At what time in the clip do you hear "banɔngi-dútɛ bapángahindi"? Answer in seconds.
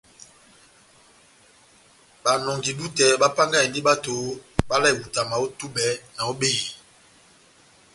2.23-3.79